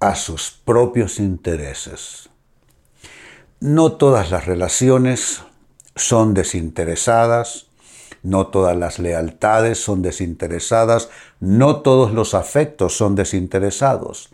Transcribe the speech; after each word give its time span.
a 0.00 0.14
sus 0.14 0.50
propios 0.64 1.18
intereses. 1.18 2.30
No 3.60 3.92
todas 3.92 4.30
las 4.30 4.46
relaciones 4.46 5.42
son 5.96 6.34
desinteresadas, 6.34 7.66
no 8.22 8.48
todas 8.48 8.76
las 8.76 8.98
lealtades 8.98 9.82
son 9.82 10.02
desinteresadas, 10.02 11.08
no 11.40 11.80
todos 11.80 12.12
los 12.12 12.34
afectos 12.34 12.96
son 12.96 13.14
desinteresados. 13.14 14.30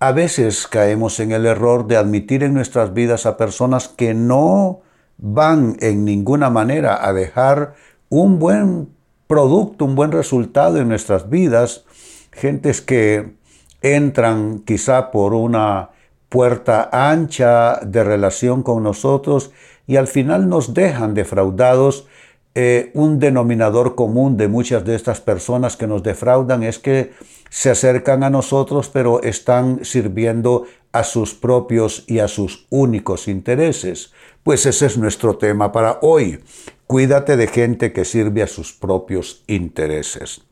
A 0.00 0.12
veces 0.12 0.66
caemos 0.66 1.18
en 1.20 1.32
el 1.32 1.46
error 1.46 1.86
de 1.86 1.96
admitir 1.96 2.42
en 2.42 2.54
nuestras 2.54 2.94
vidas 2.94 3.26
a 3.26 3.36
personas 3.36 3.88
que 3.88 4.14
no 4.14 4.80
van 5.18 5.76
en 5.80 6.04
ninguna 6.04 6.50
manera 6.50 7.04
a 7.06 7.12
dejar 7.12 7.74
un 8.08 8.38
buen 8.38 8.88
producto, 9.26 9.84
un 9.84 9.96
buen 9.96 10.12
resultado 10.12 10.78
en 10.78 10.88
nuestras 10.88 11.28
vidas, 11.28 11.84
gentes 12.32 12.80
que 12.80 13.34
entran 13.82 14.60
quizá 14.60 15.10
por 15.10 15.34
una 15.34 15.90
puerta 16.28 16.88
ancha 16.92 17.80
de 17.80 18.04
relación 18.04 18.62
con 18.62 18.82
nosotros 18.82 19.50
y 19.86 19.96
al 19.96 20.06
final 20.06 20.48
nos 20.48 20.74
dejan 20.74 21.14
defraudados. 21.14 22.06
Eh, 22.54 22.90
un 22.94 23.18
denominador 23.18 23.94
común 23.94 24.36
de 24.36 24.48
muchas 24.48 24.84
de 24.84 24.96
estas 24.96 25.20
personas 25.20 25.76
que 25.76 25.86
nos 25.86 26.02
defraudan 26.02 26.62
es 26.62 26.78
que 26.78 27.12
se 27.50 27.70
acercan 27.70 28.24
a 28.24 28.30
nosotros, 28.30 28.90
pero 28.92 29.22
están 29.22 29.84
sirviendo 29.84 30.64
a 30.92 31.04
sus 31.04 31.34
propios 31.34 32.04
y 32.06 32.18
a 32.18 32.28
sus 32.28 32.66
únicos 32.70 33.28
intereses. 33.28 34.12
Pues 34.42 34.66
ese 34.66 34.86
es 34.86 34.98
nuestro 34.98 35.36
tema 35.36 35.72
para 35.72 35.98
hoy. 36.02 36.40
Cuídate 36.86 37.36
de 37.36 37.46
gente 37.46 37.92
que 37.92 38.04
sirve 38.04 38.42
a 38.42 38.46
sus 38.46 38.72
propios 38.72 39.44
intereses. 39.46 40.47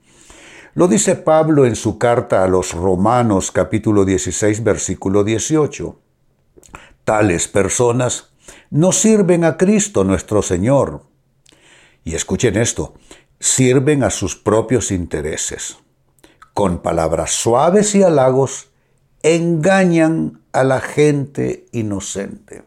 Lo 0.77 0.89
dice 0.89 1.17
Pablo 1.17 1.65
en 1.65 1.75
su 1.75 1.97
carta 1.97 2.45
a 2.45 2.49
los 2.49 2.75
Romanos 2.75 3.51
capítulo 3.51 4.05
16 4.05 4.63
versículo 4.63 5.25
18. 5.25 5.99
Tales 7.03 7.49
personas 7.49 8.35
no 8.69 8.93
sirven 8.93 9.45
a 9.45 9.57
Cristo 9.57 10.05
nuestro 10.05 10.43
Señor. 10.43 11.05
Y 12.05 12.15
escuchen 12.15 12.59
esto, 12.59 12.93
sirven 13.41 14.03
a 14.05 14.11
sus 14.11 14.37
propios 14.37 14.91
intereses 14.91 15.79
con 16.53 16.83
palabras 16.83 17.31
suaves 17.31 17.95
y 17.95 18.03
halagos, 18.03 18.69
engañan 19.23 20.43
a 20.53 20.63
la 20.63 20.81
gente 20.81 21.65
inocente. 21.73 22.65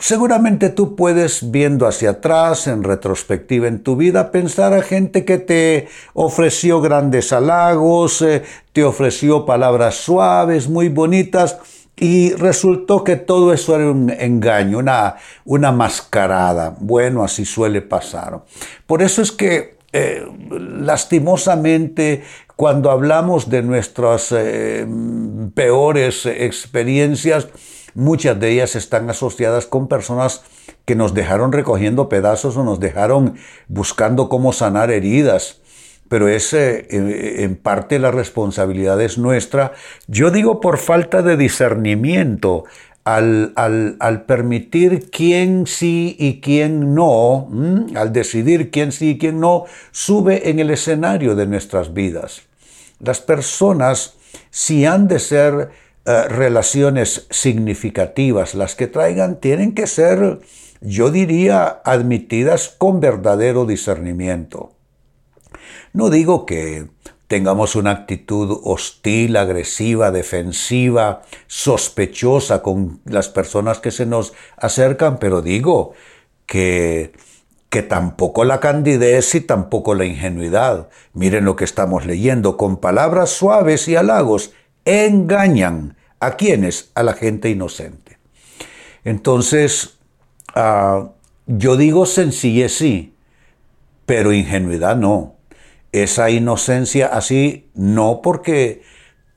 Seguramente 0.00 0.68
tú 0.68 0.94
puedes, 0.94 1.50
viendo 1.50 1.86
hacia 1.88 2.10
atrás, 2.10 2.68
en 2.68 2.84
retrospectiva 2.84 3.66
en 3.66 3.82
tu 3.82 3.96
vida, 3.96 4.30
pensar 4.30 4.72
a 4.72 4.82
gente 4.82 5.24
que 5.24 5.38
te 5.38 5.88
ofreció 6.14 6.80
grandes 6.80 7.32
halagos, 7.32 8.22
eh, 8.22 8.44
te 8.72 8.84
ofreció 8.84 9.44
palabras 9.44 9.96
suaves, 9.96 10.68
muy 10.68 10.88
bonitas, 10.88 11.58
y 11.96 12.32
resultó 12.34 13.02
que 13.02 13.16
todo 13.16 13.52
eso 13.52 13.74
era 13.74 13.90
un 13.90 14.08
engaño, 14.10 14.78
una, 14.78 15.16
una 15.44 15.72
mascarada. 15.72 16.76
Bueno, 16.78 17.24
así 17.24 17.44
suele 17.44 17.82
pasar. 17.82 18.44
Por 18.86 19.02
eso 19.02 19.20
es 19.20 19.32
que 19.32 19.78
eh, 19.92 20.24
lastimosamente 20.50 22.22
cuando 22.54 22.92
hablamos 22.92 23.50
de 23.50 23.62
nuestras 23.62 24.32
eh, 24.32 24.86
peores 25.54 26.24
experiencias, 26.26 27.48
muchas 27.94 28.38
de 28.38 28.50
ellas 28.50 28.76
están 28.76 29.08
asociadas 29.10 29.66
con 29.66 29.88
personas 29.88 30.42
que 30.84 30.94
nos 30.94 31.14
dejaron 31.14 31.52
recogiendo 31.52 32.08
pedazos 32.08 32.56
o 32.56 32.64
nos 32.64 32.80
dejaron 32.80 33.36
buscando 33.68 34.28
cómo 34.28 34.52
sanar 34.52 34.90
heridas. 34.90 35.60
Pero 36.08 36.28
es 36.28 36.54
eh, 36.54 36.86
en 37.44 37.56
parte 37.56 37.98
la 37.98 38.10
responsabilidad 38.10 39.00
es 39.02 39.18
nuestra. 39.18 39.72
Yo 40.06 40.30
digo 40.30 40.60
por 40.60 40.78
falta 40.78 41.20
de 41.20 41.36
discernimiento 41.36 42.64
al, 43.08 44.24
permitir 44.26 45.10
quién 45.10 45.66
sí 45.66 46.14
y 46.18 46.40
quién 46.40 46.94
no, 46.94 47.48
al 47.94 48.12
decidir 48.12 48.70
quién 48.70 48.92
sí 48.92 49.10
y 49.10 49.18
quién 49.18 49.40
no, 49.40 49.64
sube 49.92 50.50
en 50.50 50.58
el 50.58 50.70
escenario 50.70 51.34
de 51.34 51.46
nuestras 51.46 51.94
vidas. 51.94 52.42
Las 53.00 53.20
personas, 53.20 54.14
si 54.50 54.84
han 54.84 55.08
de 55.08 55.20
ser 55.20 55.70
eh, 56.08 56.26
relaciones 56.26 57.26
significativas, 57.28 58.54
las 58.54 58.74
que 58.74 58.86
traigan, 58.86 59.40
tienen 59.40 59.74
que 59.74 59.86
ser, 59.86 60.40
yo 60.80 61.10
diría, 61.10 61.82
admitidas 61.84 62.74
con 62.78 62.98
verdadero 62.98 63.66
discernimiento. 63.66 64.72
No 65.92 66.08
digo 66.08 66.46
que 66.46 66.86
tengamos 67.26 67.76
una 67.76 67.90
actitud 67.90 68.58
hostil, 68.64 69.36
agresiva, 69.36 70.10
defensiva, 70.10 71.20
sospechosa 71.46 72.62
con 72.62 73.02
las 73.04 73.28
personas 73.28 73.78
que 73.78 73.90
se 73.90 74.06
nos 74.06 74.32
acercan, 74.56 75.18
pero 75.18 75.42
digo 75.42 75.92
que, 76.46 77.12
que 77.68 77.82
tampoco 77.82 78.44
la 78.44 78.60
candidez 78.60 79.34
y 79.34 79.42
tampoco 79.42 79.94
la 79.94 80.06
ingenuidad. 80.06 80.88
Miren 81.12 81.44
lo 81.44 81.54
que 81.54 81.64
estamos 81.64 82.06
leyendo, 82.06 82.56
con 82.56 82.78
palabras 82.78 83.28
suaves 83.28 83.88
y 83.88 83.96
halagos, 83.96 84.54
engañan 84.88 85.96
a 86.20 86.36
quienes, 86.36 86.90
a 86.94 87.02
la 87.02 87.12
gente 87.14 87.50
inocente. 87.50 88.18
Entonces, 89.04 89.98
ah, 90.54 91.10
yo 91.46 91.76
digo 91.76 92.06
sencillez 92.06 92.72
sí, 92.72 93.14
pero 94.06 94.32
ingenuidad 94.32 94.96
no 94.96 95.38
esa 95.92 96.30
inocencia 96.30 97.06
así, 97.06 97.70
no 97.74 98.20
porque 98.22 98.82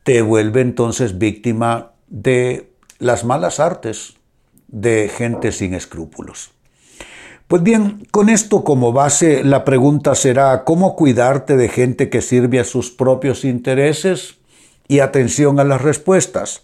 te 0.03 0.22
vuelve 0.22 0.62
entonces 0.62 1.17
víctima 1.17 1.91
de 2.07 2.72
las 3.00 3.23
malas 3.23 3.59
artes 3.59 4.16
de 4.68 5.09
gente 5.09 5.51
sin 5.51 5.73
escrúpulos. 5.73 6.51
Pues 7.47 7.63
bien, 7.63 8.07
con 8.12 8.29
esto 8.29 8.63
como 8.63 8.94
base, 8.94 9.44
la 9.44 9.66
pregunta 9.66 10.16
será, 10.16 10.63
¿cómo 10.63 10.95
cuidarte 10.95 11.57
de 11.57 11.68
gente 11.68 12.09
que 12.09 12.22
sirve 12.22 12.59
a 12.59 12.63
sus 12.63 12.91
propios 12.91 13.44
intereses? 13.44 14.38
Y 14.91 15.00
atención 15.00 15.59
a 15.59 15.63
las 15.63 15.81
respuestas. 15.81 16.63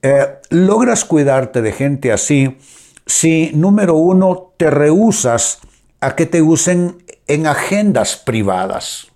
Eh, 0.00 0.26
logras 0.50 1.04
cuidarte 1.04 1.60
de 1.60 1.72
gente 1.72 2.12
así 2.12 2.56
si, 3.04 3.50
número 3.54 3.94
uno, 3.94 4.52
te 4.56 4.70
rehusas 4.70 5.60
a 6.00 6.14
que 6.14 6.26
te 6.26 6.40
usen 6.40 7.02
en 7.26 7.46
agendas 7.46 8.16
privadas 8.16 9.08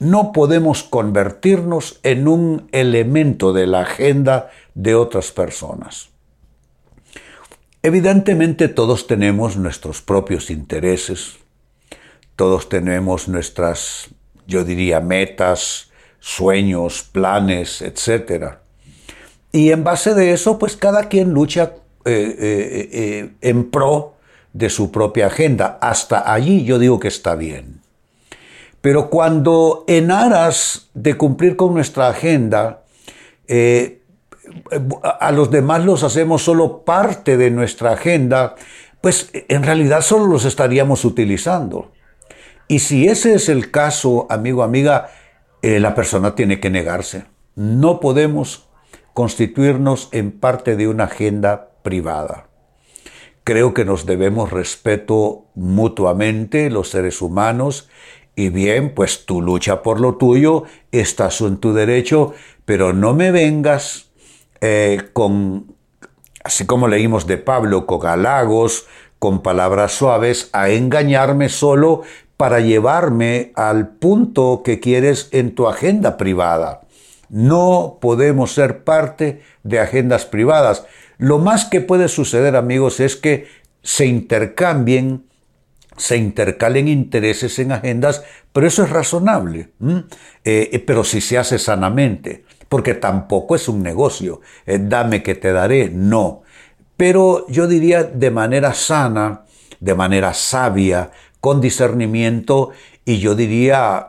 no 0.00 0.32
podemos 0.32 0.82
convertirnos 0.82 2.00
en 2.02 2.26
un 2.26 2.68
elemento 2.72 3.52
de 3.52 3.66
la 3.66 3.82
agenda 3.82 4.50
de 4.74 4.94
otras 4.94 5.30
personas. 5.30 6.08
Evidentemente 7.82 8.68
todos 8.68 9.06
tenemos 9.06 9.56
nuestros 9.56 10.00
propios 10.00 10.50
intereses, 10.50 11.36
todos 12.34 12.70
tenemos 12.70 13.28
nuestras, 13.28 14.08
yo 14.46 14.64
diría, 14.64 15.00
metas, 15.00 15.89
sueños, 16.20 17.02
planes, 17.02 17.82
etc. 17.82 18.54
Y 19.50 19.72
en 19.72 19.82
base 19.82 20.14
de 20.14 20.32
eso, 20.32 20.58
pues 20.58 20.76
cada 20.76 21.08
quien 21.08 21.30
lucha 21.32 21.72
eh, 22.04 22.36
eh, 22.38 22.88
eh, 22.92 23.30
en 23.40 23.70
pro 23.70 24.14
de 24.52 24.70
su 24.70 24.92
propia 24.92 25.26
agenda. 25.26 25.78
Hasta 25.80 26.32
allí 26.32 26.64
yo 26.64 26.78
digo 26.78 27.00
que 27.00 27.08
está 27.08 27.34
bien. 27.34 27.80
Pero 28.80 29.10
cuando 29.10 29.84
en 29.88 30.10
aras 30.10 30.88
de 30.94 31.16
cumplir 31.16 31.56
con 31.56 31.74
nuestra 31.74 32.08
agenda, 32.08 32.82
a 35.20 35.32
los 35.32 35.50
demás 35.50 35.84
los 35.84 36.02
hacemos 36.02 36.42
solo 36.42 36.82
parte 36.82 37.36
de 37.36 37.50
nuestra 37.50 37.92
agenda, 37.92 38.54
pues 39.00 39.30
en 39.32 39.62
realidad 39.62 40.00
solo 40.00 40.26
los 40.26 40.44
estaríamos 40.44 41.04
utilizando. 41.04 41.92
Y 42.68 42.78
si 42.78 43.08
ese 43.08 43.34
es 43.34 43.48
el 43.48 43.70
caso, 43.70 44.26
amigo, 44.30 44.62
amiga, 44.62 45.10
eh, 45.62 45.80
la 45.80 45.94
persona 45.94 46.34
tiene 46.34 46.60
que 46.60 46.70
negarse. 46.70 47.24
No 47.54 48.00
podemos 48.00 48.68
constituirnos 49.14 50.08
en 50.12 50.32
parte 50.32 50.76
de 50.76 50.88
una 50.88 51.04
agenda 51.04 51.70
privada. 51.82 52.48
Creo 53.44 53.74
que 53.74 53.84
nos 53.84 54.06
debemos 54.06 54.50
respeto 54.50 55.46
mutuamente 55.54 56.70
los 56.70 56.90
seres 56.90 57.20
humanos 57.20 57.88
y 58.36 58.48
bien, 58.48 58.94
pues 58.94 59.26
tú 59.26 59.42
lucha 59.42 59.82
por 59.82 60.00
lo 60.00 60.14
tuyo, 60.14 60.64
estás 60.92 61.40
en 61.40 61.58
tu 61.58 61.72
derecho, 61.72 62.32
pero 62.64 62.92
no 62.92 63.12
me 63.12 63.30
vengas 63.32 64.10
eh, 64.60 65.08
con, 65.12 65.74
así 66.44 66.64
como 66.64 66.88
leímos 66.88 67.26
de 67.26 67.38
Pablo, 67.38 67.86
con 67.86 68.06
halagos, 68.06 68.86
con 69.18 69.42
palabras 69.42 69.92
suaves, 69.92 70.48
a 70.52 70.70
engañarme 70.70 71.48
solo 71.48 72.02
para 72.40 72.60
llevarme 72.60 73.52
al 73.54 73.88
punto 73.88 74.62
que 74.64 74.80
quieres 74.80 75.28
en 75.32 75.54
tu 75.54 75.68
agenda 75.68 76.16
privada. 76.16 76.80
No 77.28 77.98
podemos 78.00 78.54
ser 78.54 78.82
parte 78.82 79.42
de 79.62 79.78
agendas 79.78 80.24
privadas. 80.24 80.86
Lo 81.18 81.38
más 81.38 81.66
que 81.66 81.82
puede 81.82 82.08
suceder, 82.08 82.56
amigos, 82.56 82.98
es 82.98 83.16
que 83.16 83.46
se 83.82 84.06
intercambien, 84.06 85.26
se 85.98 86.16
intercalen 86.16 86.88
intereses 86.88 87.58
en 87.58 87.72
agendas, 87.72 88.24
pero 88.54 88.66
eso 88.66 88.84
es 88.84 88.88
razonable, 88.88 89.72
eh, 90.42 90.70
eh, 90.72 90.78
pero 90.78 91.04
si 91.04 91.20
se 91.20 91.36
hace 91.36 91.58
sanamente, 91.58 92.46
porque 92.70 92.94
tampoco 92.94 93.54
es 93.54 93.68
un 93.68 93.82
negocio, 93.82 94.40
eh, 94.64 94.78
dame 94.80 95.22
que 95.22 95.34
te 95.34 95.52
daré, 95.52 95.90
no. 95.90 96.40
Pero 96.96 97.46
yo 97.48 97.66
diría 97.66 98.02
de 98.02 98.30
manera 98.30 98.72
sana, 98.72 99.44
de 99.78 99.94
manera 99.94 100.32
sabia, 100.32 101.10
con 101.40 101.60
discernimiento 101.60 102.70
y 103.04 103.18
yo 103.18 103.34
diría 103.34 104.08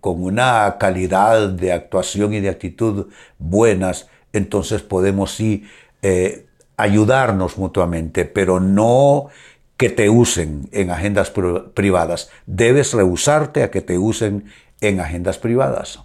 con 0.00 0.22
una 0.22 0.76
calidad 0.78 1.50
de 1.50 1.72
actuación 1.72 2.32
y 2.34 2.40
de 2.40 2.48
actitud 2.48 3.08
buenas, 3.38 4.08
entonces 4.32 4.82
podemos 4.82 5.34
sí 5.34 5.64
eh, 6.02 6.46
ayudarnos 6.76 7.58
mutuamente, 7.58 8.24
pero 8.24 8.60
no 8.60 9.28
que 9.76 9.90
te 9.90 10.08
usen 10.08 10.68
en 10.72 10.90
agendas 10.90 11.32
privadas. 11.74 12.30
Debes 12.46 12.94
rehusarte 12.94 13.62
a 13.62 13.70
que 13.70 13.82
te 13.82 13.98
usen 13.98 14.46
en 14.80 15.00
agendas 15.00 15.38
privadas. 15.38 16.00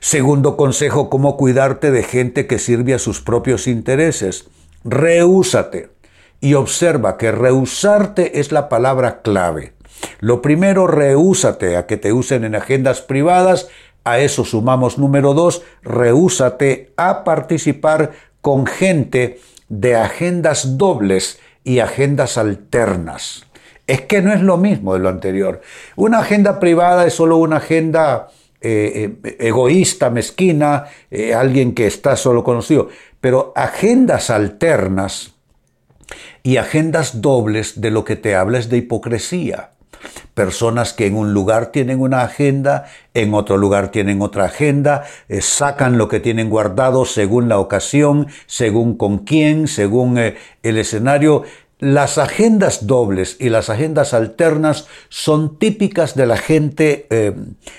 Segundo 0.00 0.56
consejo, 0.56 1.10
cómo 1.10 1.36
cuidarte 1.36 1.90
de 1.90 2.02
gente 2.02 2.46
que 2.46 2.58
sirve 2.58 2.94
a 2.94 2.98
sus 2.98 3.20
propios 3.20 3.66
intereses. 3.66 4.48
Rehúsate. 4.84 5.97
Y 6.40 6.54
observa 6.54 7.16
que 7.16 7.32
rehusarte 7.32 8.40
es 8.40 8.52
la 8.52 8.68
palabra 8.68 9.22
clave. 9.22 9.72
Lo 10.20 10.42
primero, 10.42 10.86
rehúsate 10.86 11.76
a 11.76 11.86
que 11.86 11.96
te 11.96 12.12
usen 12.12 12.44
en 12.44 12.54
agendas 12.54 13.00
privadas. 13.00 13.68
A 14.04 14.20
eso 14.20 14.44
sumamos 14.44 14.98
número 14.98 15.34
dos, 15.34 15.62
rehúsate 15.82 16.92
a 16.96 17.24
participar 17.24 18.12
con 18.40 18.66
gente 18.66 19.40
de 19.68 19.96
agendas 19.96 20.78
dobles 20.78 21.40
y 21.64 21.80
agendas 21.80 22.38
alternas. 22.38 23.46
Es 23.86 24.02
que 24.02 24.22
no 24.22 24.32
es 24.32 24.40
lo 24.40 24.56
mismo 24.56 24.94
de 24.94 25.00
lo 25.00 25.08
anterior. 25.08 25.60
Una 25.96 26.20
agenda 26.20 26.60
privada 26.60 27.06
es 27.06 27.14
solo 27.14 27.36
una 27.38 27.56
agenda 27.56 28.28
eh, 28.60 29.14
eh, 29.24 29.36
egoísta, 29.40 30.10
mezquina, 30.10 30.86
eh, 31.10 31.34
alguien 31.34 31.74
que 31.74 31.86
está 31.86 32.16
solo 32.16 32.44
conocido. 32.44 32.88
Pero 33.20 33.52
agendas 33.56 34.30
alternas 34.30 35.34
y 36.42 36.56
agendas 36.56 37.20
dobles 37.20 37.80
de 37.80 37.90
lo 37.90 38.04
que 38.04 38.16
te 38.16 38.34
habla 38.34 38.58
es 38.58 38.68
de 38.68 38.78
hipocresía. 38.78 39.70
Personas 40.34 40.92
que 40.92 41.06
en 41.06 41.16
un 41.16 41.34
lugar 41.34 41.72
tienen 41.72 42.00
una 42.00 42.22
agenda, 42.22 42.86
en 43.14 43.34
otro 43.34 43.56
lugar 43.56 43.90
tienen 43.90 44.22
otra 44.22 44.44
agenda, 44.44 45.04
eh, 45.28 45.40
sacan 45.40 45.98
lo 45.98 46.08
que 46.08 46.20
tienen 46.20 46.48
guardado 46.48 47.04
según 47.04 47.48
la 47.48 47.58
ocasión, 47.58 48.28
según 48.46 48.96
con 48.96 49.18
quién, 49.18 49.66
según 49.66 50.18
eh, 50.18 50.36
el 50.62 50.78
escenario. 50.78 51.42
Las 51.80 52.18
agendas 52.18 52.86
dobles 52.86 53.36
y 53.40 53.50
las 53.50 53.70
agendas 53.70 54.14
alternas 54.14 54.86
son 55.08 55.58
típicas 55.58 56.14
de 56.14 56.26
la 56.26 56.36
gente, 56.36 57.06
eh, 57.10 57.34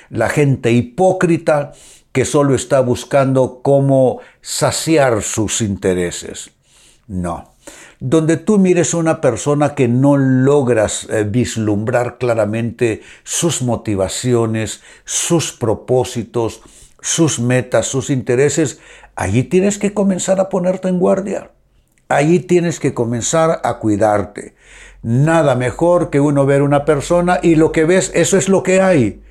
la 0.09 0.29
gente 0.29 0.71
hipócrita 0.71 1.71
que 2.11 2.25
solo 2.25 2.55
está 2.55 2.81
buscando 2.81 3.61
cómo 3.61 4.19
saciar 4.41 5.21
sus 5.21 5.61
intereses. 5.61 6.51
No 7.07 7.53
donde 8.00 8.38
tú 8.38 8.57
mires 8.57 8.94
a 8.94 8.98
una 8.98 9.21
persona 9.21 9.75
que 9.75 9.88
no 9.88 10.18
logras 10.18 11.07
eh, 11.10 11.24
vislumbrar 11.24 12.18
claramente 12.18 13.01
sus 13.24 13.62
motivaciones, 13.62 14.81
sus 15.04 15.51
propósitos, 15.51 16.62
sus 17.01 17.39
metas, 17.39 17.88
sus 17.88 18.10
intereses, 18.10 18.80
allí 19.16 19.44
tienes 19.44 19.77
que 19.77 19.94
comenzar 19.94 20.39
a 20.39 20.50
ponerte 20.50 20.88
en 20.88 21.00
guardia. 21.00 21.51
Allí 22.07 22.39
tienes 22.39 22.80
que 22.80 22.94
comenzar 22.94 23.62
a 23.63 23.77
cuidarte. 23.77 24.56
Nada 25.04 25.56
mejor 25.56 26.10
que 26.10 26.19
uno 26.19 26.45
ver 26.45 26.62
una 26.63 26.83
persona 26.83 27.39
y 27.42 27.56
lo 27.56 27.71
que 27.71 27.86
ves, 27.86 28.12
eso 28.16 28.38
es 28.38 28.50
lo 28.50 28.63
que 28.63 28.81
hay. 28.81 29.21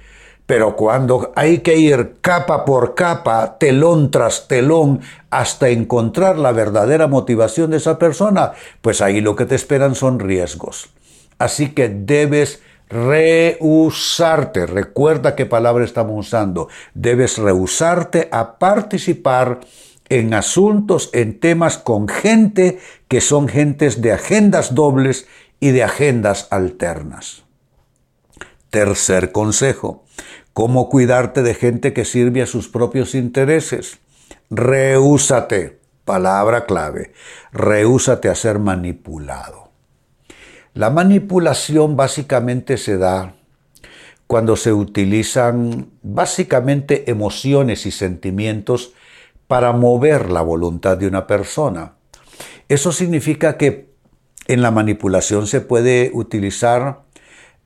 Pero 0.48 0.76
cuando 0.76 1.30
hay 1.36 1.58
que 1.58 1.76
ir 1.76 2.16
capa 2.22 2.64
por 2.64 2.94
capa, 2.94 3.58
telón 3.58 4.10
tras 4.10 4.48
telón, 4.48 5.02
hasta 5.28 5.68
encontrar 5.68 6.38
la 6.38 6.52
verdadera 6.52 7.06
motivación 7.06 7.70
de 7.70 7.76
esa 7.76 7.98
persona, 7.98 8.52
pues 8.80 9.02
ahí 9.02 9.20
lo 9.20 9.36
que 9.36 9.44
te 9.44 9.54
esperan 9.54 9.94
son 9.94 10.18
riesgos. 10.18 10.88
Así 11.36 11.74
que 11.74 11.90
debes 11.90 12.62
rehusarte, 12.88 14.64
recuerda 14.64 15.36
qué 15.36 15.44
palabra 15.44 15.84
estamos 15.84 16.26
usando, 16.26 16.68
debes 16.94 17.36
rehusarte 17.36 18.30
a 18.32 18.58
participar 18.58 19.60
en 20.08 20.32
asuntos, 20.32 21.10
en 21.12 21.40
temas 21.40 21.76
con 21.76 22.08
gente 22.08 22.78
que 23.06 23.20
son 23.20 23.48
gentes 23.48 24.00
de 24.00 24.12
agendas 24.12 24.74
dobles 24.74 25.26
y 25.60 25.72
de 25.72 25.84
agendas 25.84 26.48
alternas. 26.50 27.42
Tercer 28.70 29.32
consejo, 29.32 30.04
¿Cómo 30.58 30.88
cuidarte 30.88 31.44
de 31.44 31.55
gente 31.55 31.93
que 31.93 32.05
sirve 32.05 32.43
a 32.43 32.46
sus 32.46 32.69
propios 32.69 33.14
intereses? 33.14 34.00
Rehúsate, 34.50 35.78
palabra 36.05 36.66
clave, 36.66 37.12
rehúsate 37.52 38.28
a 38.28 38.34
ser 38.34 38.58
manipulado. 38.58 39.70
La 40.75 40.90
manipulación 40.90 41.94
básicamente 41.94 42.76
se 42.76 42.99
da 42.99 43.37
cuando 44.26 44.56
se 44.56 44.72
utilizan 44.72 45.93
básicamente 46.02 47.08
emociones 47.08 47.87
y 47.87 47.93
sentimientos 47.93 48.94
para 49.46 49.72
mover 49.72 50.28
la 50.28 50.43
voluntad 50.43 50.96
de 50.99 51.06
una 51.06 51.28
persona. 51.28 51.93
Eso 52.69 52.90
significa 52.90 53.56
que 53.56 53.93
en 54.49 54.62
la 54.62 54.72
manipulación 54.72 55.46
se 55.46 55.61
puede 55.61 56.11
utilizar 56.14 57.02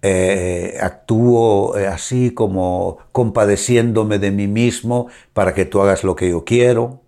eh, 0.05 0.79
actúo 0.81 1.79
eh, 1.79 1.87
así 1.87 2.33
como 2.33 2.99
compadeciéndome 3.13 4.19
de 4.19 4.33
mí 4.33 4.49
mismo 4.49 5.07
para 5.33 5.55
que 5.55 5.65
tú 5.65 5.81
hagas 5.81 6.03
lo 6.03 6.17
que 6.17 6.29
yo 6.29 6.45
quiero. 6.45 7.03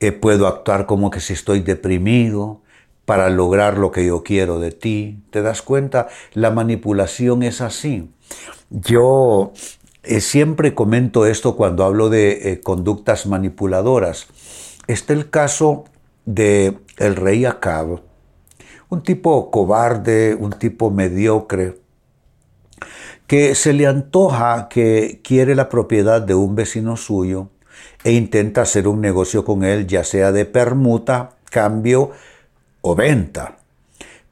Eh, 0.00 0.10
puedo 0.10 0.48
actuar 0.48 0.86
como 0.86 1.10
que 1.10 1.20
si 1.20 1.34
estoy 1.34 1.60
deprimido 1.60 2.62
para 3.04 3.30
lograr 3.30 3.78
lo 3.78 3.92
que 3.92 4.04
yo 4.04 4.24
quiero 4.24 4.58
de 4.58 4.72
ti. 4.72 5.22
¿Te 5.30 5.40
das 5.40 5.62
cuenta? 5.62 6.08
La 6.34 6.50
manipulación 6.50 7.44
es 7.44 7.60
así. 7.60 8.10
Yo 8.70 9.52
siempre 10.02 10.74
comento 10.74 11.26
esto 11.26 11.56
cuando 11.56 11.84
hablo 11.84 12.10
de 12.10 12.60
conductas 12.64 13.26
manipuladoras. 13.26 14.26
Este 14.88 15.12
es 15.12 15.18
el 15.20 15.30
caso 15.30 15.84
de 16.26 16.76
el 16.98 17.14
rey 17.14 17.44
Acab 17.44 18.00
un 18.88 19.02
tipo 19.02 19.50
cobarde, 19.50 20.34
un 20.34 20.52
tipo 20.52 20.90
mediocre, 20.90 21.80
que 23.26 23.54
se 23.54 23.72
le 23.72 23.86
antoja 23.86 24.68
que 24.68 25.20
quiere 25.22 25.54
la 25.54 25.68
propiedad 25.68 26.22
de 26.22 26.34
un 26.34 26.54
vecino 26.54 26.96
suyo 26.96 27.50
e 28.02 28.12
intenta 28.12 28.62
hacer 28.62 28.88
un 28.88 29.00
negocio 29.00 29.44
con 29.44 29.64
él, 29.64 29.86
ya 29.86 30.04
sea 30.04 30.32
de 30.32 30.46
permuta, 30.46 31.36
cambio 31.50 32.12
o 32.80 32.94
venta. 32.94 33.58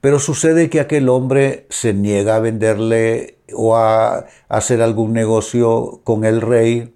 Pero 0.01 0.19
sucede 0.19 0.71
que 0.71 0.81
aquel 0.81 1.09
hombre 1.09 1.67
se 1.69 1.93
niega 1.93 2.37
a 2.37 2.41
venderle 2.41 3.39
o 3.53 3.77
a 3.77 4.27
hacer 4.49 4.81
algún 4.81 5.13
negocio 5.13 6.01
con 6.05 6.25
el 6.25 6.41
rey 6.41 6.95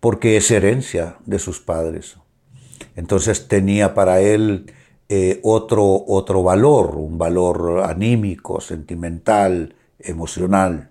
porque 0.00 0.36
es 0.36 0.50
herencia 0.50 1.16
de 1.26 1.38
sus 1.38 1.60
padres. 1.60 2.16
Entonces 2.96 3.46
tenía 3.46 3.94
para 3.94 4.20
él 4.20 4.72
eh, 5.12 5.40
otro, 5.42 6.04
otro 6.06 6.44
valor, 6.44 6.94
un 6.94 7.18
valor 7.18 7.82
anímico, 7.84 8.60
sentimental, 8.60 9.74
emocional. 9.98 10.90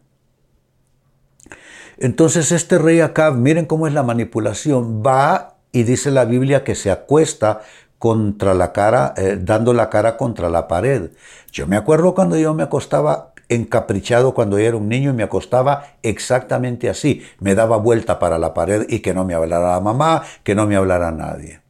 Entonces 1.98 2.52
este 2.52 2.78
rey 2.80 3.00
acá, 3.00 3.32
miren 3.32 3.66
cómo 3.66 3.88
es 3.88 3.94
la 3.94 4.04
manipulación, 4.04 5.02
va 5.02 5.56
y 5.72 5.84
dice 5.84 6.12
la 6.12 6.26
Biblia 6.26 6.66
que 6.66 6.76
se 6.76 6.92
acuesta 6.92 7.62
contra 7.98 8.54
la 8.54 8.74
cara, 8.74 9.14
eh, 9.16 9.40
dando 9.42 9.72
la 9.72 9.90
cara 9.90 10.18
contra 10.18 10.50
la 10.50 10.68
pared. 10.68 11.12
Yo 11.54 11.66
me 11.66 11.78
acuerdo 11.78 12.14
cuando 12.14 12.36
yo 12.36 12.54
me 12.54 12.64
acostaba 12.64 13.32
encaprichado 13.48 14.34
cuando 14.34 14.60
yo 14.60 14.68
era 14.68 14.76
un 14.76 14.90
niño 14.90 15.12
y 15.12 15.14
me 15.14 15.24
acostaba 15.24 15.94
exactamente 16.04 16.90
así. 16.90 17.24
Me 17.40 17.56
daba 17.56 17.78
vuelta 17.78 18.20
para 18.20 18.38
la 18.38 18.54
pared 18.54 18.86
y 18.90 19.00
que 19.00 19.14
no 19.14 19.24
me 19.24 19.34
hablara 19.34 19.72
la 19.72 19.80
mamá, 19.80 20.24
que 20.44 20.56
no 20.56 20.68
me 20.68 20.76
hablara 20.76 21.10
nadie. 21.12 21.62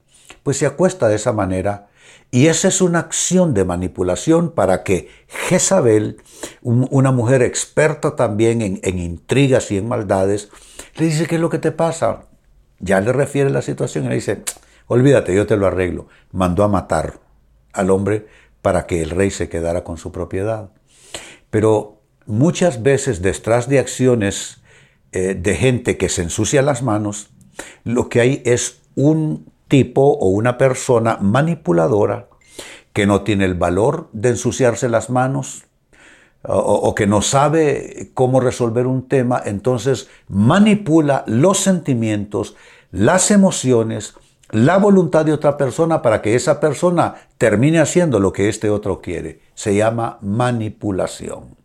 Pues 0.41 0.57
se 0.57 0.65
acuesta 0.65 1.07
de 1.07 1.15
esa 1.15 1.31
manera 1.31 1.88
y 2.31 2.47
esa 2.47 2.67
es 2.67 2.81
una 2.81 2.99
acción 2.99 3.53
de 3.53 3.65
manipulación 3.65 4.51
para 4.51 4.83
que 4.83 5.09
Jezabel, 5.27 6.21
una 6.61 7.11
mujer 7.11 7.41
experta 7.41 8.15
también 8.15 8.61
en, 8.61 8.99
intrigas 8.99 9.71
y 9.71 9.77
en 9.77 9.87
maldades, 9.87 10.49
le 10.95 11.05
dice, 11.05 11.25
¿qué 11.25 11.35
es 11.35 11.41
lo 11.41 11.49
que 11.49 11.57
te 11.57 11.71
pasa? 11.71 12.27
Ya 12.79 13.01
le 13.01 13.13
refiere 13.13 13.49
la 13.49 13.63
situación 13.63 14.05
y 14.05 14.09
le 14.09 14.15
dice, 14.15 14.43
olvídate, 14.85 15.33
yo 15.33 15.47
te 15.47 15.57
lo 15.57 15.65
arreglo. 15.65 16.07
Mandó 16.31 16.63
a 16.63 16.67
matar 16.67 17.19
al 17.73 17.89
hombre 17.89 18.27
para 18.61 18.85
que 18.85 19.01
el 19.01 19.09
rey 19.09 19.31
se 19.31 19.49
quedara 19.49 19.83
con 19.83 19.97
su 19.97 20.11
propiedad. 20.11 20.69
Pero 21.49 22.03
muchas 22.27 22.83
veces 22.83 23.23
detrás 23.23 23.67
de 23.69 23.79
acciones 23.79 24.61
eh, 25.11 25.33
de 25.33 25.55
gente 25.55 25.97
que 25.97 26.09
se 26.09 26.21
ensucia 26.21 26.61
las 26.61 26.83
manos, 26.83 27.31
lo 27.83 28.07
que 28.07 28.21
hay 28.21 28.43
es 28.45 28.81
un 28.95 29.51
tipo 29.69 30.01
o 30.01 30.27
una 30.27 30.57
persona 30.57 31.17
manipuladora 31.21 32.27
que 32.91 33.05
no 33.05 33.21
tiene 33.21 33.45
el 33.45 33.53
valor 33.53 34.09
de 34.11 34.29
ensuciarse 34.29 34.89
las 34.89 35.09
manos 35.09 35.63
o, 36.43 36.95
que 36.95 37.05
no 37.05 37.21
sabe 37.21 38.11
cómo 38.13 38.39
resolver 38.39 38.87
un 38.87 39.07
tema, 39.07 39.41
entonces 39.45 40.09
manipula 40.29 41.23
los 41.27 41.59
sentimientos, 41.59 42.55
las 42.91 43.29
emociones, 43.29 44.15
la 44.49 44.77
voluntad 44.77 45.25
de 45.25 45.33
otra 45.33 45.57
persona 45.57 46.01
para 46.01 46.21
que 46.21 46.35
esa 46.35 46.59
persona 46.59 47.15
termine 47.37 47.79
haciendo 47.79 48.19
lo 48.19 48.31
que 48.31 48.47
este 48.47 48.69
otro 48.69 49.01
quiere. 49.01 49.41
Se 49.53 49.75
llama 49.75 50.17
manipulación. 50.21 51.58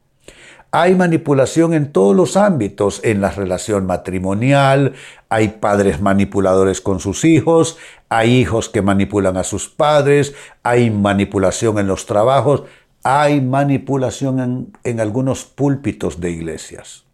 Hay 0.76 0.96
manipulación 0.96 1.72
en 1.72 1.92
todos 1.92 2.16
los 2.16 2.36
ámbitos, 2.36 3.00
en 3.04 3.20
la 3.20 3.30
relación 3.30 3.86
matrimonial, 3.86 4.94
hay 5.28 5.50
padres 5.50 6.00
manipuladores 6.00 6.80
con 6.80 6.98
sus 6.98 7.24
hijos, 7.24 7.78
hay 8.08 8.40
hijos 8.40 8.70
que 8.70 8.82
manipulan 8.82 9.36
a 9.36 9.44
sus 9.44 9.68
padres, 9.68 10.34
hay 10.64 10.90
manipulación 10.90 11.78
en 11.78 11.86
los 11.86 12.06
trabajos, 12.06 12.64
hay 13.04 13.40
manipulación 13.40 14.40
en, 14.40 14.72
en 14.82 14.98
algunos 14.98 15.44
púlpitos 15.44 16.20
de 16.20 16.32
iglesias. 16.32 17.04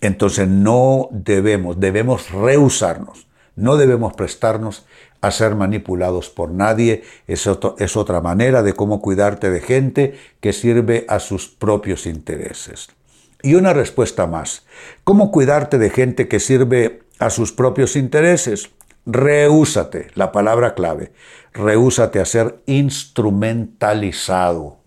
Entonces 0.00 0.46
no 0.46 1.08
debemos, 1.10 1.80
debemos 1.80 2.30
rehusarnos, 2.30 3.26
no 3.56 3.76
debemos 3.76 4.14
prestarnos 4.14 4.86
a 5.26 5.30
ser 5.30 5.54
manipulados 5.54 6.30
por 6.30 6.50
nadie. 6.50 7.04
Es, 7.26 7.48
es 7.78 7.96
otra 7.96 8.20
manera 8.20 8.62
de 8.62 8.72
cómo 8.72 9.00
cuidarte 9.00 9.50
de 9.50 9.60
gente 9.60 10.18
que 10.40 10.52
sirve 10.52 11.04
a 11.08 11.20
sus 11.20 11.48
propios 11.48 12.06
intereses. 12.06 12.88
Y 13.42 13.54
una 13.54 13.72
respuesta 13.72 14.26
más. 14.26 14.66
¿Cómo 15.04 15.30
cuidarte 15.30 15.78
de 15.78 15.90
gente 15.90 16.28
que 16.28 16.40
sirve 16.40 17.02
a 17.18 17.30
sus 17.30 17.52
propios 17.52 17.96
intereses? 17.96 18.70
Rehúsate, 19.06 20.08
la 20.14 20.32
palabra 20.32 20.74
clave. 20.74 21.12
Rehúsate 21.52 22.18
a 22.18 22.24
ser 22.24 22.60
instrumentalizado. 22.66 24.78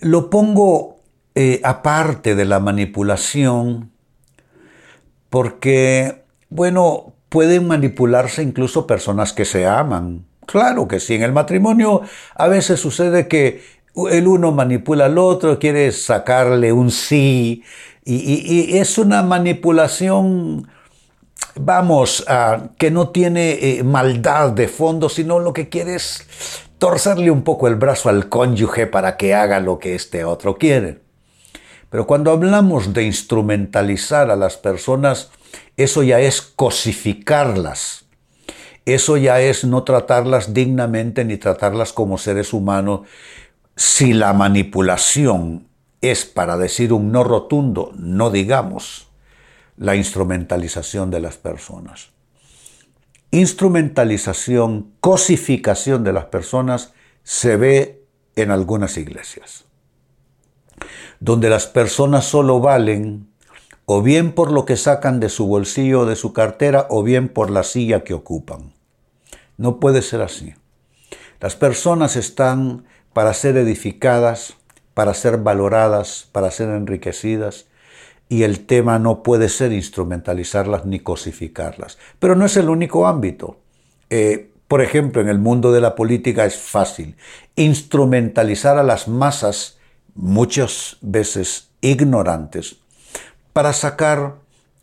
Lo 0.00 0.30
pongo 0.30 1.00
eh, 1.34 1.60
aparte 1.64 2.36
de 2.36 2.44
la 2.44 2.60
manipulación 2.60 3.90
porque, 5.28 6.22
bueno, 6.48 7.15
pueden 7.36 7.66
manipularse 7.66 8.42
incluso 8.42 8.86
personas 8.86 9.34
que 9.34 9.44
se 9.44 9.66
aman. 9.66 10.24
Claro 10.46 10.88
que 10.88 11.00
sí, 11.00 11.16
en 11.16 11.22
el 11.22 11.34
matrimonio 11.34 12.00
a 12.34 12.48
veces 12.48 12.80
sucede 12.80 13.28
que 13.28 13.60
el 14.10 14.26
uno 14.26 14.52
manipula 14.52 15.04
al 15.04 15.18
otro, 15.18 15.58
quiere 15.58 15.92
sacarle 15.92 16.72
un 16.72 16.90
sí, 16.90 17.62
y, 18.06 18.78
es 18.78 18.96
una 18.96 19.22
manipulación, 19.22 20.66
vamos, 21.56 22.24
que 22.78 22.90
no 22.90 23.10
tiene 23.10 23.50
eh, 23.50 23.82
maldad 23.82 24.52
de 24.52 24.66
fondo, 24.66 25.10
sino 25.10 25.38
lo 25.38 25.52
que 25.52 25.68
quiere 25.68 25.96
es 25.96 26.26
torcerle 26.78 27.30
un 27.30 27.42
poco 27.42 27.68
el 27.68 27.74
brazo 27.74 28.08
al 28.08 28.30
cónyuge 28.30 28.86
para 28.86 29.18
que 29.18 29.34
haga 29.34 29.60
lo 29.60 29.78
que 29.78 29.94
este 29.94 30.24
otro 30.24 30.56
quiere. 30.56 31.00
Pero 31.90 32.06
cuando 32.06 32.30
hablamos 32.30 32.94
de 32.94 33.02
instrumentalizar 33.02 34.30
a 34.30 34.36
las 34.36 34.56
personas, 34.56 35.30
eso 35.76 36.02
ya 36.02 36.20
es 36.20 36.40
cosificarlas. 36.42 38.06
Eso 38.84 39.16
ya 39.16 39.40
es 39.40 39.64
no 39.64 39.82
tratarlas 39.82 40.54
dignamente 40.54 41.24
ni 41.24 41.36
tratarlas 41.36 41.92
como 41.92 42.18
seres 42.18 42.52
humanos. 42.52 43.00
Si 43.74 44.12
la 44.12 44.32
manipulación 44.32 45.68
es 46.00 46.24
para 46.24 46.56
decir 46.56 46.92
un 46.92 47.10
no 47.10 47.24
rotundo, 47.24 47.92
no 47.96 48.30
digamos 48.30 49.08
la 49.76 49.96
instrumentalización 49.96 51.10
de 51.10 51.20
las 51.20 51.36
personas. 51.36 52.10
Instrumentalización, 53.30 54.92
cosificación 55.00 56.04
de 56.04 56.12
las 56.12 56.26
personas 56.26 56.94
se 57.22 57.56
ve 57.56 58.04
en 58.36 58.50
algunas 58.50 58.96
iglesias, 58.96 59.64
donde 61.20 61.50
las 61.50 61.66
personas 61.66 62.24
solo 62.24 62.60
valen 62.60 63.28
o 63.86 64.02
bien 64.02 64.32
por 64.32 64.52
lo 64.52 64.64
que 64.64 64.76
sacan 64.76 65.20
de 65.20 65.28
su 65.28 65.46
bolsillo 65.46 66.00
o 66.00 66.06
de 66.06 66.16
su 66.16 66.32
cartera, 66.32 66.86
o 66.90 67.02
bien 67.02 67.28
por 67.28 67.50
la 67.50 67.62
silla 67.62 68.04
que 68.04 68.14
ocupan. 68.14 68.74
No 69.56 69.80
puede 69.80 70.02
ser 70.02 70.20
así. 70.20 70.54
Las 71.40 71.54
personas 71.54 72.16
están 72.16 72.84
para 73.12 73.32
ser 73.32 73.56
edificadas, 73.56 74.54
para 74.92 75.14
ser 75.14 75.38
valoradas, 75.38 76.28
para 76.32 76.50
ser 76.50 76.68
enriquecidas, 76.70 77.66
y 78.28 78.42
el 78.42 78.66
tema 78.66 78.98
no 78.98 79.22
puede 79.22 79.48
ser 79.48 79.72
instrumentalizarlas 79.72 80.84
ni 80.84 80.98
cosificarlas. 80.98 81.96
Pero 82.18 82.34
no 82.34 82.44
es 82.44 82.56
el 82.56 82.68
único 82.68 83.06
ámbito. 83.06 83.58
Eh, 84.10 84.50
por 84.66 84.82
ejemplo, 84.82 85.22
en 85.22 85.28
el 85.28 85.38
mundo 85.38 85.70
de 85.70 85.80
la 85.80 85.94
política 85.94 86.44
es 86.44 86.56
fácil 86.56 87.16
instrumentalizar 87.54 88.78
a 88.78 88.82
las 88.82 89.06
masas, 89.06 89.78
muchas 90.14 90.96
veces 91.02 91.70
ignorantes, 91.80 92.76
para 93.56 93.72
sacar 93.72 94.34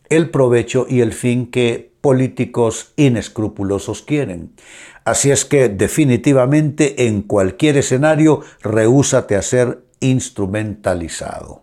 el 0.09 0.31
provecho 0.31 0.87
y 0.89 1.01
el 1.01 1.13
fin 1.13 1.51
que 1.51 1.93
políticos 2.01 2.91
inescrupulosos 2.95 4.01
quieren. 4.01 4.55
Así 5.05 5.29
es 5.29 5.45
que 5.45 5.69
definitivamente 5.69 7.05
en 7.05 7.21
cualquier 7.21 7.77
escenario 7.77 8.41
rehúsate 8.63 9.35
a 9.35 9.43
ser 9.43 9.83
instrumentalizado. 9.99 11.61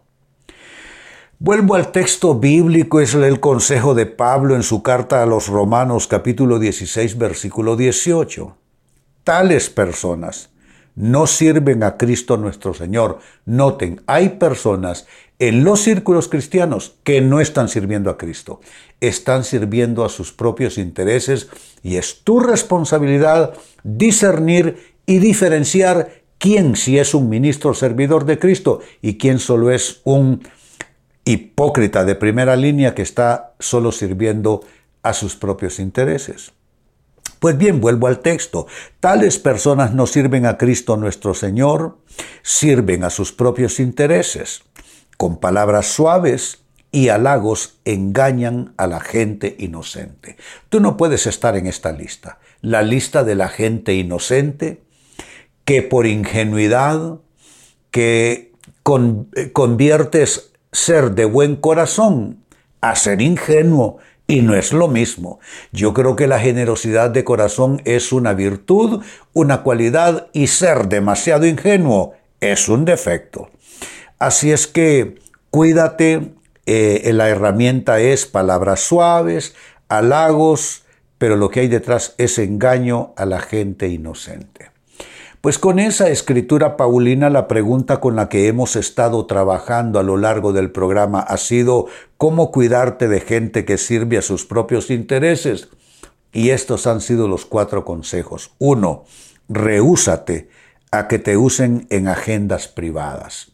Vuelvo 1.41 1.75
al 1.75 1.91
texto 1.91 2.37
bíblico, 2.37 3.01
es 3.01 3.13
el 3.15 3.41
consejo 3.41 3.97
de 3.97 4.07
Pablo 4.07 4.55
en 4.55 4.63
su 4.63 4.85
carta 4.85 5.21
a 5.21 5.27
los 5.27 5.49
Romanos 5.49 6.07
capítulo 6.07 6.61
16 6.61 7.19
versículo 7.19 7.75
18. 7.75 8.57
Tales 9.25 9.69
personas 9.69 10.51
no 10.95 11.27
sirven 11.27 11.83
a 11.83 11.97
Cristo 11.97 12.37
nuestro 12.37 12.73
Señor. 12.73 13.19
Noten, 13.47 14.01
hay 14.07 14.29
personas 14.29 15.07
en 15.41 15.65
los 15.65 15.81
círculos 15.81 16.29
cristianos 16.29 16.97
que 17.03 17.23
no 17.23 17.41
están 17.41 17.69
sirviendo 17.69 18.11
a 18.11 18.19
Cristo, 18.19 18.61
están 19.01 19.43
sirviendo 19.43 20.05
a 20.05 20.11
sus 20.11 20.33
propios 20.33 20.77
intereses 20.77 21.49
y 21.83 21.97
es 21.97 22.23
tu 22.23 22.41
responsabilidad 22.41 23.55
discernir 23.83 24.95
y 25.07 25.19
diferenciar 25.19 26.23
quién 26.37 26.77
si 26.77 26.99
es 26.99 27.15
un 27.15 27.31
ministro 27.31 27.73
servidor 27.73 28.27
de 28.27 28.39
Cristo 28.39 28.81
y 29.01 29.17
quién 29.17 29.39
solo 29.39 29.71
es 29.71 30.03
un 30.05 30.47
hipócrita 31.25 32.05
de 32.05 32.15
primera 32.17 32.55
línea 32.55 32.95
que 32.95 33.03
está 33.03 33.55
solo 33.59 33.93
sirviendo 33.93 34.61
a 35.03 35.15
sus 35.15 35.37
propios 35.37 35.79
intereses. 35.79 36.53
Pues 37.39 37.57
bien, 37.57 37.81
vuelvo 37.81 38.09
al 38.09 38.19
texto. 38.19 38.67
Tales 39.01 39.39
personas 39.39 39.95
no 39.95 40.07
sirven 40.07 40.45
a 40.45 40.59
Cristo 40.59 40.99
nuestro 40.99 41.33
Señor, 41.33 41.97
sirven 42.43 43.05
a 43.05 43.09
sus 43.09 43.33
propios 43.33 43.81
intereses 43.81 44.65
con 45.21 45.37
palabras 45.37 45.85
suaves 45.85 46.63
y 46.93 47.11
halagos 47.11 47.79
engañan 47.85 48.73
a 48.79 48.87
la 48.87 49.01
gente 49.01 49.55
inocente. 49.59 50.39
Tú 50.71 50.81
no 50.81 50.97
puedes 50.97 51.27
estar 51.27 51.59
en 51.59 51.67
esta 51.67 51.93
lista, 51.93 52.39
la 52.63 52.81
lista 52.81 53.23
de 53.23 53.35
la 53.35 53.49
gente 53.49 53.93
inocente 53.93 54.81
que 55.67 55.83
por 55.83 56.07
ingenuidad, 56.07 57.19
que 57.91 58.55
eh, 59.37 59.53
conviertes 59.53 60.53
ser 60.73 61.11
de 61.11 61.27
buen 61.27 61.57
corazón 61.57 62.43
a 62.81 62.97
ser 62.97 63.21
ingenuo 63.21 63.99
y 64.27 64.41
no 64.41 64.55
es 64.55 64.73
lo 64.73 64.89
mismo. 64.89 65.39
Yo 65.71 65.93
creo 65.93 66.17
que 66.17 66.29
la 66.29 66.41
generosidad 66.41 67.11
de 67.11 67.25
corazón 67.25 67.83
es 67.85 68.11
una 68.11 68.33
virtud, 68.33 69.03
una 69.35 69.65
cualidad 69.65 70.29
y 70.33 70.47
ser 70.47 70.89
demasiado 70.89 71.45
ingenuo 71.45 72.15
es 72.41 72.71
un 72.71 72.87
defecto. 72.87 73.51
Así 74.21 74.53
es 74.53 74.67
que 74.67 75.15
cuídate, 75.49 76.35
eh, 76.67 77.11
la 77.15 77.31
herramienta 77.31 78.01
es 78.01 78.27
palabras 78.27 78.81
suaves, 78.81 79.55
halagos, 79.89 80.85
pero 81.17 81.37
lo 81.37 81.49
que 81.49 81.61
hay 81.61 81.69
detrás 81.69 82.15
es 82.19 82.39
engaño 82.39 83.15
a 83.17 83.25
la 83.25 83.41
gente 83.41 83.89
inocente. 83.89 84.71
Pues 85.41 85.59
con 85.59 85.79
esa 85.79 86.11
escritura 86.11 86.77
paulina 86.77 87.31
la 87.31 87.49
pregunta 87.49 87.99
con 87.99 88.15
la 88.15 88.29
que 88.29 88.47
hemos 88.47 88.77
estado 88.77 89.25
trabajando 89.25 89.99
a 89.99 90.03
lo 90.03 90.19
largo 90.19 90.53
del 90.53 90.71
programa 90.71 91.21
ha 91.21 91.39
sido 91.39 91.87
cómo 92.19 92.51
cuidarte 92.51 93.09
de 93.09 93.21
gente 93.21 93.65
que 93.65 93.79
sirve 93.79 94.19
a 94.19 94.23
sus 94.23 94.45
propios 94.45 94.91
intereses. 94.91 95.71
Y 96.31 96.51
estos 96.51 96.87
han 96.87 97.01
sido 97.01 97.27
los 97.27 97.47
cuatro 97.47 97.87
consejos. 97.87 98.53
Uno, 98.59 99.05
rehúsate 99.49 100.51
a 100.91 101.09
que 101.09 101.19
te 101.19 101.39
usen 101.39 101.87
en 101.89 102.09
agendas 102.09 102.69
privadas. 102.69 103.50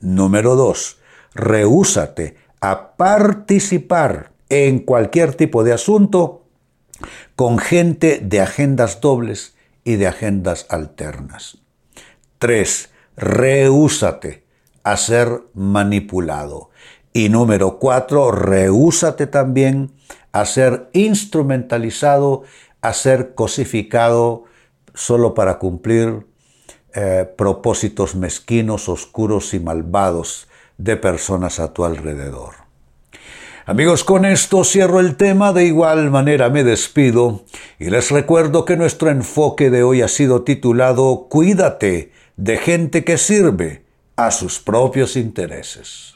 Número 0.00 0.54
dos, 0.54 0.98
rehúsate 1.34 2.36
a 2.60 2.96
participar 2.96 4.32
en 4.48 4.80
cualquier 4.80 5.34
tipo 5.34 5.64
de 5.64 5.72
asunto 5.72 6.44
con 7.36 7.58
gente 7.58 8.20
de 8.22 8.40
agendas 8.40 9.00
dobles 9.00 9.56
y 9.84 9.96
de 9.96 10.06
agendas 10.06 10.66
alternas. 10.68 11.58
3. 12.38 12.90
Rehúsate 13.16 14.44
a 14.82 14.96
ser 14.96 15.42
manipulado. 15.54 16.70
Y 17.12 17.28
número 17.28 17.78
4. 17.78 18.30
Rehúsate 18.32 19.26
también 19.26 19.92
a 20.32 20.44
ser 20.44 20.88
instrumentalizado, 20.92 22.42
a 22.80 22.92
ser 22.92 23.34
cosificado 23.34 24.44
solo 24.94 25.34
para 25.34 25.58
cumplir 25.58 26.26
eh, 26.94 27.28
propósitos 27.36 28.14
mezquinos, 28.14 28.88
oscuros 28.88 29.54
y 29.54 29.60
malvados 29.60 30.48
de 30.78 30.96
personas 30.96 31.60
a 31.60 31.72
tu 31.72 31.84
alrededor. 31.84 32.68
Amigos, 33.66 34.02
con 34.02 34.24
esto 34.24 34.64
cierro 34.64 34.98
el 34.98 35.16
tema, 35.16 35.52
de 35.52 35.66
igual 35.66 36.10
manera 36.10 36.48
me 36.48 36.64
despido 36.64 37.44
y 37.78 37.90
les 37.90 38.10
recuerdo 38.10 38.64
que 38.64 38.78
nuestro 38.78 39.10
enfoque 39.10 39.68
de 39.68 39.82
hoy 39.82 40.00
ha 40.00 40.08
sido 40.08 40.42
titulado 40.42 41.26
Cuídate 41.28 42.12
de 42.38 42.56
gente 42.56 43.04
que 43.04 43.18
sirve 43.18 43.84
a 44.16 44.30
sus 44.30 44.58
propios 44.58 45.16
intereses. 45.16 46.14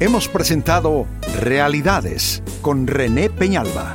Hemos 0.00 0.28
presentado 0.28 1.06
Realidades 1.40 2.42
con 2.60 2.86
René 2.86 3.30
Peñalba. 3.30 3.94